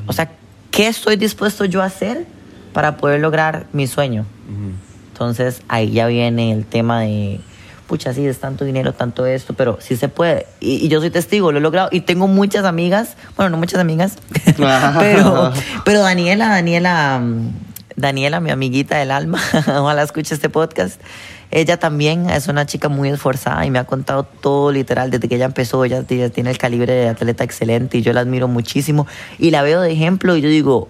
O 0.07 0.13
sea, 0.13 0.31
¿qué 0.71 0.87
estoy 0.89 1.17
dispuesto 1.17 1.65
yo 1.65 1.81
a 1.81 1.87
hacer 1.87 2.27
para 2.75 2.99
poder 2.99 3.21
lograr 3.21 3.67
mi 3.73 3.87
sueño? 3.87 4.27
Entonces 5.13 5.63
ahí 5.69 5.93
ya 5.93 6.07
viene 6.07 6.53
el 6.53 6.67
tema 6.67 7.01
de, 7.01 7.41
pucha, 7.91 8.15
sí, 8.15 8.25
es 8.25 8.39
tanto 8.39 8.65
dinero, 8.65 8.93
tanto 8.93 9.27
esto, 9.27 9.55
pero 9.55 9.79
sí 9.81 9.97
se 9.97 10.09
puede. 10.09 10.47
Y, 10.61 10.75
y 10.77 10.89
yo 10.89 11.01
soy 11.01 11.11
testigo, 11.11 11.51
lo 11.51 11.59
he 11.59 11.61
logrado. 11.61 11.89
Y 11.91 12.03
tengo 12.03 12.29
muchas 12.29 12.65
amigas, 12.65 13.17
bueno, 13.37 13.51
no 13.51 13.57
muchas 13.57 13.81
amigas, 13.81 14.15
pero, 14.57 15.53
pero 15.85 16.01
Daniela, 16.01 16.47
Daniela, 16.47 17.19
mm, 17.21 17.51
Daniela, 17.97 18.39
mi 18.39 18.51
amiguita 18.51 18.97
del 18.97 19.11
alma, 19.11 19.41
ojalá 19.67 20.05
escuche 20.05 20.37
este 20.37 20.49
podcast. 20.49 21.01
Ella 21.51 21.79
también 21.81 22.31
es 22.31 22.47
una 22.47 22.65
chica 22.65 22.89
muy 22.89 23.09
esforzada 23.09 23.67
y 23.67 23.73
me 23.73 23.81
ha 23.81 23.85
contado 23.85 24.23
todo 24.23 24.71
literal 24.71 25.11
desde 25.11 25.29
que 25.29 25.35
ella 25.35 25.47
empezó. 25.47 25.85
Ella 25.85 26.05
tiene 26.05 26.31
tiene 26.31 26.51
el 26.51 26.59
calibre 26.59 26.93
de 26.93 27.09
atleta 27.09 27.43
excelente 27.43 27.99
y 27.99 28.03
yo 28.03 28.13
la 28.13 28.21
admiro 28.21 28.47
muchísimo. 28.47 29.09
Y 29.37 29.51
la 29.51 29.63
veo 29.63 29.81
de 29.81 29.91
ejemplo 29.91 30.37
y 30.37 30.43
yo 30.43 30.49
digo, 30.49 30.89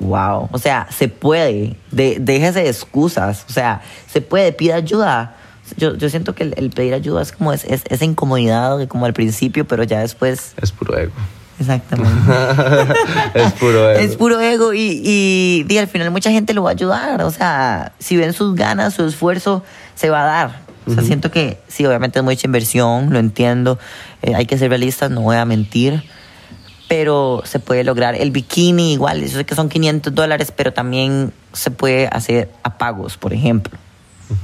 Wow, 0.00 0.48
o 0.52 0.58
sea, 0.58 0.88
se 0.90 1.06
puede, 1.08 1.76
de, 1.92 2.16
déjese 2.20 2.64
de 2.64 2.68
excusas, 2.68 3.46
o 3.48 3.52
sea, 3.52 3.82
se 4.10 4.20
puede, 4.20 4.52
pida 4.52 4.74
ayuda. 4.74 5.36
Yo, 5.76 5.94
yo 5.96 6.08
siento 6.10 6.34
que 6.34 6.44
el, 6.44 6.54
el 6.56 6.70
pedir 6.70 6.94
ayuda 6.94 7.22
es 7.22 7.32
como 7.32 7.52
es, 7.52 7.64
es- 7.64 7.82
esa 7.88 8.04
incomodidad, 8.04 8.78
que 8.78 8.88
como 8.88 9.06
al 9.06 9.12
principio, 9.12 9.66
pero 9.66 9.82
ya 9.84 10.00
después 10.00 10.52
Es 10.60 10.72
puro 10.72 10.96
ego. 10.98 11.12
Exactamente. 11.60 12.32
es 13.34 13.52
puro 13.52 13.90
ego. 13.90 14.00
Es 14.00 14.16
puro 14.16 14.40
ego 14.40 14.72
y, 14.74 15.00
y, 15.04 15.66
y 15.68 15.78
al 15.78 15.86
final 15.86 16.10
mucha 16.10 16.30
gente 16.30 16.54
lo 16.54 16.62
va 16.64 16.70
a 16.70 16.72
ayudar. 16.72 17.22
O 17.22 17.30
sea, 17.30 17.92
si 17.98 18.16
ven 18.16 18.32
sus 18.32 18.54
ganas, 18.56 18.94
su 18.94 19.04
esfuerzo, 19.04 19.62
se 19.94 20.10
va 20.10 20.22
a 20.22 20.24
dar. 20.26 20.60
O 20.84 20.92
sea, 20.92 21.04
siento 21.04 21.30
que 21.30 21.60
sí, 21.68 21.86
obviamente 21.86 22.18
es 22.18 22.24
mucha 22.24 22.46
inversión, 22.46 23.12
lo 23.12 23.20
entiendo. 23.20 23.78
Eh, 24.22 24.34
hay 24.34 24.46
que 24.46 24.58
ser 24.58 24.70
realistas, 24.70 25.10
no 25.12 25.20
voy 25.20 25.36
a 25.36 25.44
mentir. 25.44 26.02
Pero 26.88 27.42
se 27.46 27.58
puede 27.60 27.84
lograr. 27.84 28.16
El 28.16 28.32
bikini, 28.32 28.92
igual, 28.94 29.20
yo 29.22 29.28
sé 29.28 29.44
que 29.46 29.54
son 29.54 29.68
500 29.68 30.12
dólares, 30.14 30.52
pero 30.54 30.72
también 30.72 31.32
se 31.52 31.70
puede 31.70 32.08
hacer 32.08 32.50
a 32.64 32.76
pagos, 32.76 33.16
por 33.16 33.32
ejemplo. 33.32 33.78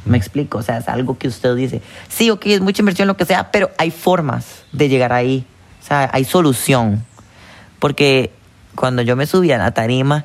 Me 0.04 0.16
explico, 0.16 0.58
o 0.58 0.62
sea, 0.62 0.78
es 0.78 0.88
algo 0.88 1.18
que 1.18 1.28
usted 1.28 1.54
dice, 1.54 1.82
sí, 2.08 2.30
ok, 2.30 2.46
es 2.46 2.60
mucha 2.60 2.82
inversión, 2.82 3.08
lo 3.08 3.16
que 3.16 3.24
sea, 3.24 3.50
pero 3.50 3.70
hay 3.78 3.90
formas 3.90 4.64
de 4.72 4.88
llegar 4.88 5.12
ahí. 5.12 5.44
O 5.82 5.86
sea, 5.86 6.10
hay 6.12 6.24
solución. 6.24 7.04
Porque 7.78 8.32
cuando 8.74 9.02
yo 9.02 9.16
me 9.16 9.26
subía 9.26 9.56
a 9.56 9.58
la 9.58 9.70
tarima, 9.72 10.24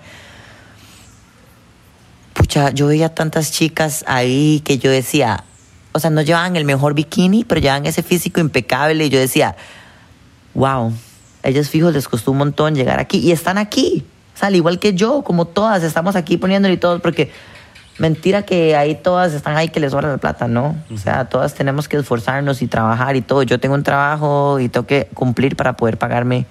pucha, 2.33 2.71
yo 2.71 2.87
veía 2.87 3.13
tantas 3.13 3.51
chicas 3.51 4.03
ahí 4.07 4.61
que 4.65 4.77
yo 4.77 4.91
decía, 4.91 5.43
o 5.91 5.99
sea, 5.99 6.09
no 6.09 6.21
llevaban 6.21 6.55
el 6.55 6.65
mejor 6.65 6.93
bikini, 6.93 7.43
pero 7.43 7.61
llevaban 7.61 7.85
ese 7.85 8.03
físico 8.03 8.39
impecable 8.39 9.05
y 9.05 9.09
yo 9.09 9.19
decía, 9.19 9.55
wow, 10.53 10.93
ellos 11.43 11.69
fijos 11.69 11.93
les 11.93 12.07
costó 12.07 12.31
un 12.31 12.37
montón 12.37 12.75
llegar 12.75 12.99
aquí 12.99 13.19
y 13.19 13.31
están 13.31 13.57
aquí. 13.57 14.05
O 14.35 14.37
sea, 14.37 14.47
al 14.47 14.55
igual 14.55 14.79
que 14.79 14.93
yo, 14.93 15.23
como 15.23 15.45
todas, 15.45 15.83
estamos 15.83 16.15
aquí 16.15 16.37
poniéndole 16.37 16.77
todo 16.77 16.99
porque 16.99 17.31
mentira 17.97 18.43
que 18.43 18.75
ahí 18.75 18.95
todas 18.95 19.33
están 19.33 19.55
ahí 19.55 19.69
que 19.69 19.79
les 19.79 19.91
sobra 19.91 20.09
la 20.09 20.17
plata, 20.17 20.47
¿no? 20.47 20.75
O 20.93 20.97
sea, 20.97 21.25
todas 21.25 21.53
tenemos 21.53 21.87
que 21.87 21.97
esforzarnos 21.97 22.61
y 22.61 22.67
trabajar 22.67 23.15
y 23.15 23.21
todo. 23.21 23.43
Yo 23.43 23.59
tengo 23.59 23.75
un 23.75 23.83
trabajo 23.83 24.59
y 24.59 24.69
tengo 24.69 24.85
que 24.87 25.07
cumplir 25.13 25.55
para 25.55 25.73
poder 25.73 25.97
pagarme 25.97 26.45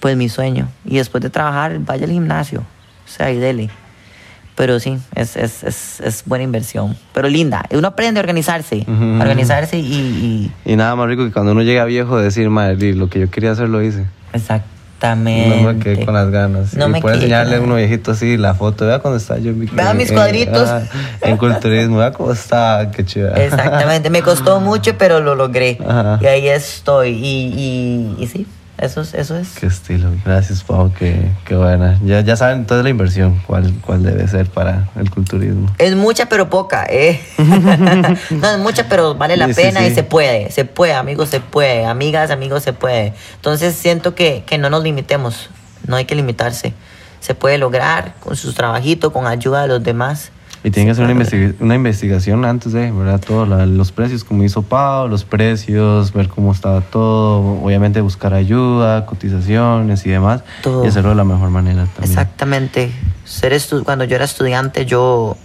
pues 0.00 0.16
mi 0.16 0.28
sueño. 0.28 0.68
Y 0.84 0.96
después 0.96 1.22
de 1.22 1.30
trabajar, 1.30 1.78
vaya 1.80 2.04
al 2.04 2.12
gimnasio. 2.12 2.60
O 2.60 3.08
sea, 3.08 3.30
y 3.30 3.38
dele. 3.38 3.70
Pero 4.54 4.80
sí, 4.80 4.98
es, 5.14 5.36
es, 5.36 5.62
es, 5.62 6.00
es 6.00 6.24
buena 6.26 6.42
inversión. 6.42 6.96
Pero 7.14 7.28
linda. 7.28 7.64
Uno 7.70 7.88
aprende 7.88 8.18
a 8.18 8.22
organizarse. 8.22 8.84
a 8.88 9.22
organizarse 9.22 9.78
y, 9.78 10.50
y... 10.64 10.76
nada 10.76 10.96
más 10.96 11.06
rico 11.06 11.24
que 11.24 11.30
cuando 11.30 11.52
uno 11.52 11.62
llega 11.62 11.84
viejo 11.84 12.18
decir, 12.18 12.50
madre, 12.50 12.94
lo 12.94 13.08
que 13.08 13.20
yo 13.20 13.30
quería 13.30 13.52
hacer 13.52 13.68
lo 13.68 13.80
hice. 13.82 14.06
Exactamente. 14.98 15.62
No 15.62 15.72
me 15.72 15.78
quedé 15.78 16.04
con 16.04 16.14
las 16.14 16.30
ganas. 16.30 16.74
No 16.74 16.86
y 16.88 16.90
me 16.90 17.00
puede 17.00 17.14
quedé 17.16 17.24
enseñarle 17.26 17.56
a 17.56 17.60
uno 17.60 17.76
viejito 17.76 18.10
así 18.12 18.36
la 18.36 18.54
foto. 18.54 18.86
Vea 18.86 18.98
cuando 18.98 19.18
está 19.18 19.38
yo. 19.38 19.50
en 19.50 19.68
Vea 19.74 19.94
mis 19.94 20.10
cuadritos. 20.10 20.68
ah, 20.68 20.82
en 21.20 21.36
culturismo. 21.36 21.98
Vea 21.98 22.12
cómo 22.12 22.32
está. 22.32 22.90
Qué 22.94 23.04
chido. 23.04 23.34
Exactamente. 23.34 24.10
Me 24.10 24.22
costó 24.22 24.60
mucho, 24.60 24.98
pero 24.98 25.20
lo 25.20 25.34
logré. 25.34 25.78
Ajá. 25.86 26.18
Y 26.20 26.26
ahí 26.26 26.48
estoy. 26.48 27.10
Y, 27.10 28.16
y, 28.18 28.24
y 28.24 28.26
sí, 28.26 28.46
eso 28.78 29.00
es. 29.02 29.14
Eso 29.14 29.36
es. 29.36 29.50
Qué 29.58 29.66
estilo. 29.66 30.10
Gracias, 30.24 30.62
Pau. 30.64 30.92
Qué, 30.98 31.30
qué 31.44 31.56
buena. 31.56 31.98
Ya, 32.04 32.20
ya 32.20 32.36
saben 32.36 32.58
entonces 32.58 32.84
la 32.84 32.90
inversión. 32.90 33.40
¿Cuál, 33.46 33.72
¿Cuál 33.84 34.02
debe 34.02 34.26
ser 34.28 34.46
para 34.48 34.88
el 34.96 35.10
culturismo? 35.10 35.68
Es 35.78 35.94
mucha 35.94 36.26
pero 36.26 36.48
poca, 36.48 36.86
¿eh? 36.88 37.20
no 37.38 38.50
es 38.50 38.58
mucha 38.58 38.88
pero 38.88 39.14
vale 39.14 39.36
la 39.36 39.48
Sí, 39.48 39.54
pena 39.54 39.80
sí. 39.80 39.86
y 39.86 39.94
se 39.94 40.02
puede, 40.02 40.50
se 40.50 40.64
puede, 40.64 40.94
amigos, 40.94 41.28
se 41.28 41.40
puede, 41.40 41.84
amigas, 41.86 42.30
amigos, 42.30 42.62
se 42.62 42.72
puede. 42.72 43.12
Entonces 43.36 43.74
siento 43.74 44.14
que, 44.14 44.44
que 44.46 44.58
no 44.58 44.70
nos 44.70 44.82
limitemos, 44.82 45.50
no 45.86 45.96
hay 45.96 46.04
que 46.04 46.14
limitarse. 46.14 46.74
Se 47.20 47.34
puede 47.34 47.58
lograr 47.58 48.14
con 48.20 48.36
sus 48.36 48.54
trabajitos, 48.54 49.12
con 49.12 49.26
ayuda 49.26 49.62
de 49.62 49.68
los 49.68 49.82
demás. 49.82 50.30
Y 50.64 50.70
tienen 50.70 50.88
que 50.88 50.92
hacer 50.92 51.04
una, 51.04 51.14
puede 51.14 51.24
investiga- 51.36 51.64
una 51.64 51.74
investigación 51.76 52.44
antes 52.44 52.72
de, 52.72 52.90
¿verdad? 52.90 53.20
Todos 53.24 53.48
los 53.68 53.92
precios, 53.92 54.24
como 54.24 54.42
hizo 54.42 54.62
Pau, 54.62 55.06
los 55.08 55.24
precios, 55.24 56.12
ver 56.12 56.28
cómo 56.28 56.52
estaba 56.52 56.80
todo, 56.80 57.62
obviamente 57.62 58.00
buscar 58.00 58.34
ayuda, 58.34 59.06
cotizaciones 59.06 60.04
y 60.04 60.10
demás, 60.10 60.42
Todo. 60.62 60.84
y 60.84 60.88
hacerlo 60.88 61.10
de 61.10 61.14
la 61.16 61.24
mejor 61.24 61.50
manera 61.50 61.84
también. 61.84 62.04
Exactamente. 62.10 62.90
Ser 63.24 63.52
estu- 63.52 63.84
cuando 63.84 64.04
yo 64.04 64.16
era 64.16 64.24
estudiante, 64.24 64.84
yo 64.84 65.36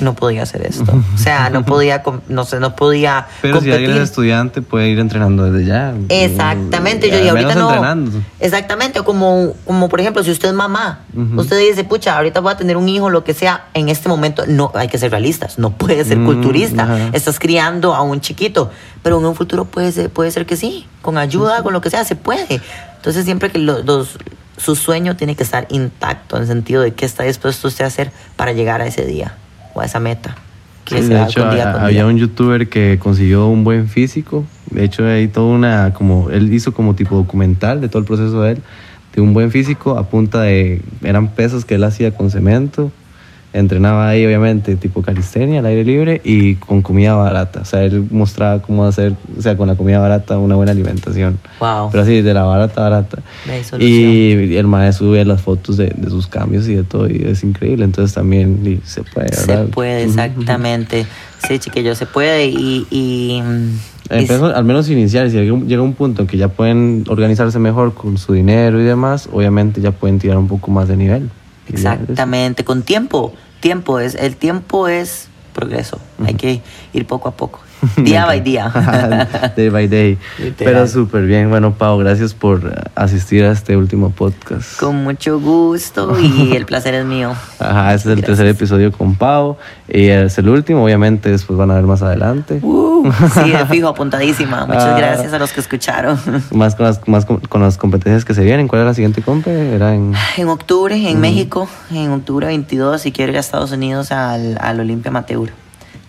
no 0.00 0.14
podía 0.14 0.42
hacer 0.42 0.66
esto. 0.66 0.92
O 1.14 1.16
sea, 1.18 1.50
no 1.50 1.64
podía, 1.64 2.02
no 2.28 2.44
sé, 2.44 2.58
no 2.60 2.74
podía 2.76 3.26
Pero 3.40 3.60
si 3.60 3.70
alguien 3.70 3.80
es 3.82 3.86
competir. 3.86 4.02
estudiante, 4.02 4.62
puede 4.62 4.88
ir 4.88 4.98
entrenando 4.98 5.44
desde 5.50 5.66
ya. 5.68 5.94
Exactamente, 6.08 7.08
yo 7.10 7.30
ahorita 7.30 7.54
no. 7.54 7.68
entrenando. 7.68 8.10
Exactamente, 8.40 9.02
como, 9.02 9.52
como 9.66 9.88
por 9.88 10.00
ejemplo, 10.00 10.22
si 10.24 10.30
usted 10.30 10.48
es 10.48 10.54
mamá, 10.54 11.00
usted 11.36 11.58
dice, 11.58 11.84
pucha, 11.84 12.16
ahorita 12.16 12.40
voy 12.40 12.52
a 12.52 12.56
tener 12.56 12.76
un 12.76 12.88
hijo, 12.88 13.10
lo 13.10 13.22
que 13.24 13.34
sea, 13.34 13.66
en 13.74 13.88
este 13.88 14.08
momento 14.08 14.44
no 14.46 14.72
hay 14.74 14.88
que 14.88 14.98
ser 14.98 15.10
realistas, 15.10 15.58
no 15.58 15.70
puede 15.70 16.04
ser 16.04 16.18
Mm, 16.18 16.26
culturista, 16.26 17.10
estás 17.12 17.38
criando 17.38 17.94
a 17.94 18.02
un 18.02 18.20
chiquito, 18.20 18.70
pero 19.02 19.18
en 19.18 19.24
un 19.26 19.34
futuro 19.34 19.64
puede 19.64 19.92
ser, 19.92 20.10
puede 20.10 20.30
ser 20.30 20.46
que 20.46 20.56
sí, 20.56 20.86
con 21.00 21.18
ayuda, 21.18 21.62
con 21.62 21.72
lo 21.72 21.80
que 21.80 21.90
sea, 21.90 22.04
se 22.04 22.16
puede. 22.16 22.60
Entonces 22.96 23.24
siempre 23.24 23.50
que 23.50 23.58
los, 23.58 23.84
los- 23.84 24.18
su 24.56 24.76
sueño 24.76 25.16
tiene 25.16 25.34
que 25.34 25.42
estar 25.42 25.66
intacto, 25.70 26.36
en 26.36 26.42
el 26.42 26.48
sentido 26.48 26.82
de 26.82 26.92
qué 26.92 27.04
está 27.06 27.24
dispuesto 27.24 27.66
usted 27.68 27.84
a 27.84 27.88
hacer 27.88 28.12
para 28.36 28.52
llegar 28.52 28.80
a 28.80 28.86
ese 28.86 29.04
día 29.06 29.34
o 29.74 29.80
a 29.80 29.84
esa 29.84 30.00
meta. 30.00 30.36
Que 30.84 30.96
Sí, 31.00 31.08
se 31.08 31.14
de 31.14 31.22
hecho, 31.22 31.40
con 31.42 31.50
día 31.54 31.70
ha- 31.70 31.72
con 31.74 31.82
había 31.82 32.02
día. 32.02 32.06
un 32.06 32.16
youtuber 32.18 32.68
que 32.68 32.98
consiguió 32.98 33.46
un 33.46 33.62
buen 33.64 33.88
físico. 33.88 34.44
De 34.70 34.84
hecho, 34.84 35.06
hay 35.06 35.28
toda 35.28 35.54
una, 35.54 35.92
como, 35.94 36.30
él 36.30 36.52
hizo 36.52 36.72
como 36.74 36.94
tipo 36.94 37.14
documental 37.16 37.80
de 37.80 37.88
todo 37.88 38.00
el 38.00 38.04
proceso 38.04 38.42
de 38.42 38.52
él, 38.52 38.62
de 39.14 39.20
un 39.20 39.32
buen 39.34 39.50
físico 39.50 39.96
a 39.98 40.08
punta 40.08 40.40
de, 40.42 40.80
eran 41.02 41.28
pesos 41.28 41.64
que 41.64 41.74
él 41.76 41.84
hacía 41.84 42.10
con 42.16 42.30
cemento. 42.30 42.90
Entrenaba 43.54 44.08
ahí, 44.08 44.24
obviamente, 44.24 44.76
tipo 44.76 45.02
calistenia, 45.02 45.60
al 45.60 45.66
aire 45.66 45.84
libre 45.84 46.20
y 46.24 46.54
con 46.54 46.80
comida 46.80 47.14
barata. 47.14 47.60
O 47.60 47.64
sea, 47.66 47.82
él 47.84 48.06
mostraba 48.10 48.62
cómo 48.62 48.86
hacer, 48.86 49.12
o 49.38 49.42
sea, 49.42 49.56
con 49.58 49.68
la 49.68 49.74
comida 49.74 49.98
barata, 49.98 50.38
una 50.38 50.54
buena 50.54 50.72
alimentación. 50.72 51.38
Wow. 51.60 51.90
Pero 51.90 52.02
así, 52.02 52.22
de 52.22 52.32
la 52.32 52.44
barata, 52.44 52.80
barata. 52.80 53.18
Y 53.78 54.56
el 54.56 54.66
maestro 54.66 55.08
sube 55.08 55.24
las 55.26 55.42
fotos 55.42 55.76
de, 55.76 55.92
de 55.94 56.08
sus 56.08 56.26
cambios 56.26 56.66
y 56.68 56.74
de 56.76 56.82
todo, 56.84 57.08
y 57.10 57.22
es 57.26 57.44
increíble. 57.44 57.84
Entonces 57.84 58.14
también 58.14 58.80
se 58.84 59.02
puede, 59.02 59.32
Se 59.34 59.46
¿verdad? 59.46 59.66
puede, 59.68 60.02
Ujú. 60.06 60.10
exactamente. 60.10 61.06
Sí, 61.46 61.58
chiquillo, 61.58 61.94
se 61.94 62.06
puede 62.06 62.46
y... 62.46 62.86
y, 62.90 63.42
y 64.10 64.18
Empezó, 64.18 64.46
al 64.46 64.64
menos 64.64 64.90
iniciar, 64.90 65.30
si 65.30 65.36
llega 65.38 65.82
un 65.82 65.94
punto 65.94 66.22
en 66.22 66.28
que 66.28 66.36
ya 66.36 66.48
pueden 66.48 67.04
organizarse 67.08 67.58
mejor 67.58 67.94
con 67.94 68.18
su 68.18 68.32
dinero 68.34 68.80
y 68.80 68.84
demás, 68.84 69.28
obviamente 69.32 69.80
ya 69.80 69.90
pueden 69.92 70.18
tirar 70.18 70.36
un 70.38 70.48
poco 70.48 70.70
más 70.70 70.88
de 70.88 70.96
nivel. 70.96 71.30
Exactamente, 71.72 72.64
con 72.64 72.82
tiempo. 72.82 73.32
Tiempo 73.60 74.00
es, 74.00 74.14
el 74.14 74.36
tiempo 74.36 74.88
es 74.88 75.28
progreso. 75.52 75.98
Hay 76.24 76.34
que 76.34 76.62
ir 76.92 77.06
poco 77.06 77.28
a 77.28 77.32
poco. 77.32 77.60
Día 77.96 78.24
by 78.26 78.40
día. 78.40 78.70
day 79.56 79.68
by 79.68 79.88
day. 79.88 80.18
Literal. 80.38 80.72
Pero 80.74 80.86
súper 80.86 81.26
bien. 81.26 81.50
Bueno, 81.50 81.74
Pau, 81.74 81.98
gracias 81.98 82.32
por 82.34 82.72
asistir 82.94 83.44
a 83.44 83.52
este 83.52 83.76
último 83.76 84.10
podcast. 84.10 84.78
con 84.78 85.02
mucho 85.02 85.40
gusto 85.40 86.16
y 86.20 86.52
el 86.56 86.64
placer 86.66 86.94
es 86.94 87.04
mío. 87.04 87.32
Ajá, 87.58 87.94
este 87.94 88.08
es 88.10 88.12
el 88.12 88.20
Gracias. 88.22 88.26
tercer 88.38 88.46
episodio 88.46 88.92
con 88.92 89.14
Pau. 89.16 89.56
Y 89.88 90.06
es 90.08 90.38
el 90.38 90.48
último, 90.48 90.84
obviamente, 90.84 91.30
después 91.30 91.58
van 91.58 91.70
a 91.70 91.74
ver 91.74 91.84
más 91.84 92.02
adelante. 92.02 92.60
Uh, 92.62 93.10
sí, 93.34 93.50
de 93.50 93.66
fijo, 93.66 93.88
apuntadísima. 93.88 94.64
Muchas 94.66 94.84
Ah. 94.84 94.94
gracias 94.96 95.32
a 95.32 95.38
los 95.38 95.52
que 95.52 95.60
escucharon. 95.60 96.18
Más, 96.52 96.74
con 96.76 96.86
las, 96.86 97.06
más 97.08 97.24
con, 97.26 97.40
con 97.40 97.62
las 97.62 97.76
competencias 97.78 98.24
que 98.24 98.32
se 98.34 98.42
vienen. 98.44 98.68
¿Cuál 98.68 98.82
es 98.82 98.86
la 98.86 98.94
siguiente 98.94 99.22
compe? 99.22 99.74
Era 99.74 99.94
en... 99.94 100.12
En 100.36 100.48
octubre, 100.48 100.94
en 101.10 101.20
México, 101.20 101.68
en 101.90 102.10
octubre 102.12 102.46
22, 102.46 103.06
y 103.06 103.12
quiero 103.12 103.32
ir 103.32 103.38
a 103.38 103.40
Estados 103.40 103.72
Unidos 103.72 104.12
al, 104.12 104.56
al 104.60 104.80
Olimpia 104.80 105.10
Amateur. 105.10 105.50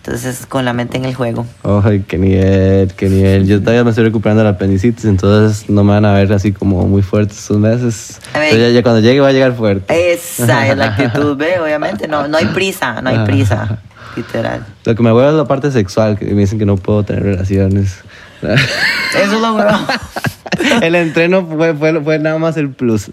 Entonces, 0.06 0.44
con 0.44 0.66
la 0.66 0.74
mente 0.74 0.98
en 0.98 1.06
el 1.06 1.14
juego. 1.14 1.46
Ay, 1.62 2.04
qué 2.06 2.18
nivel, 2.18 2.92
qué 2.92 3.08
nivel. 3.08 3.46
Yo 3.46 3.60
todavía 3.60 3.84
me 3.84 3.90
estoy 3.90 4.04
recuperando 4.04 4.42
de 4.42 4.50
la 4.50 4.56
apendicitis, 4.56 5.06
entonces 5.06 5.70
no 5.70 5.82
me 5.82 5.94
van 5.94 6.04
a 6.04 6.12
ver 6.12 6.30
así 6.34 6.52
como 6.52 6.86
muy 6.86 7.00
fuerte 7.00 7.32
estos 7.32 7.56
meses. 7.56 8.20
Ya, 8.34 8.68
ya 8.68 8.82
cuando 8.82 9.00
llegue 9.00 9.20
va 9.20 9.28
a 9.28 9.32
llegar 9.32 9.54
fuerte. 9.54 10.12
Esa 10.12 10.68
es 10.68 10.76
la 10.76 10.88
actitud, 10.88 11.34
ve, 11.38 11.58
obviamente. 11.58 12.06
No, 12.06 12.28
no 12.28 12.36
hay 12.36 12.44
prisa, 12.46 13.00
no 13.00 13.08
hay 13.08 13.24
prisa. 13.24 13.78
Literal. 14.14 14.66
Lo 14.84 14.94
que 14.94 15.02
me 15.02 15.10
hueva 15.10 15.30
es 15.30 15.36
la 15.36 15.46
parte 15.46 15.70
sexual, 15.70 16.18
que 16.18 16.26
me 16.26 16.42
dicen 16.42 16.58
que 16.58 16.66
no 16.66 16.76
puedo 16.76 17.02
tener 17.02 17.22
relaciones. 17.22 18.00
Eso 18.42 19.22
es 19.22 19.30
lo 19.30 19.54
bueno. 19.54 19.86
el 20.82 20.96
entreno 20.96 21.46
fue, 21.46 21.72
fue, 21.72 21.98
fue 22.02 22.18
nada 22.18 22.36
más 22.36 22.58
el 22.58 22.68
plus. 22.68 23.10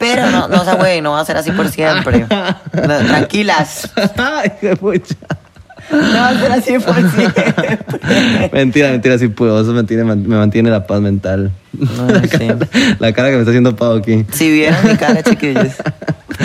Pero 0.00 0.28
no, 0.32 0.48
no 0.48 0.64
se 0.64 0.74
güey, 0.74 1.00
no 1.00 1.12
va 1.12 1.20
a 1.20 1.24
ser 1.24 1.36
así 1.36 1.52
por 1.52 1.68
siempre. 1.68 2.26
Tranquilas. 2.72 3.88
Ay, 4.16 4.54
qué 4.60 4.74
pucha. 4.74 5.14
No 5.92 5.98
va 6.20 6.28
a 6.28 6.38
ser 6.38 6.52
así 6.52 6.78
por 6.78 6.94
siempre. 7.10 7.78
Mentira, 8.52 8.90
mentira, 8.90 9.18
sí 9.18 9.28
puedo. 9.28 9.60
Eso 9.60 9.68
me 9.70 9.76
mantiene, 9.76 10.04
me 10.04 10.36
mantiene 10.36 10.70
la 10.70 10.86
paz 10.86 11.00
mental. 11.00 11.52
La, 11.78 12.20
sí. 12.22 12.28
cara, 12.28 12.56
la 12.98 13.12
cara 13.12 13.28
que 13.28 13.34
me 13.34 13.40
está 13.40 13.50
haciendo 13.50 13.76
Pau 13.76 13.96
aquí. 13.96 14.24
Si 14.32 14.50
vieran 14.50 14.86
mi 14.86 14.96
cara, 14.96 15.22
chiquillos. 15.22 15.68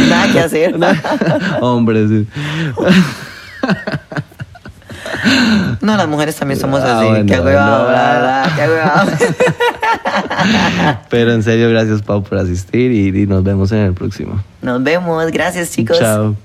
Nada 0.10 0.32
que 0.34 0.40
hacer. 0.42 0.76
Hombre, 1.62 2.08
sí. 2.08 2.28
No, 5.82 5.96
las 5.98 6.08
mujeres 6.08 6.36
también 6.36 6.60
somos 6.60 6.82
Ah, 6.82 7.00
así. 7.00 7.08
bueno, 7.10 7.26
qué 7.34 7.40
huevado, 7.40 7.84
bueno. 7.86 7.98
la 7.98 8.12
verdad, 8.14 8.52
qué 8.56 8.62
huevado. 8.70 9.12
Pero 11.10 11.34
en 11.34 11.44
serio, 11.44 11.70
gracias 11.70 12.02
Pau 12.02 12.24
por 12.24 12.38
asistir 12.38 12.92
y, 12.92 13.08
y 13.22 13.28
nos 13.28 13.44
vemos 13.44 13.72
en 13.72 13.80
el 13.80 13.94
próximo. 13.94 14.42
Nos 14.62 14.84
vemos. 14.84 15.32
Gracias, 15.32 15.72
chicos. 15.72 16.00
Chao. 16.00 16.36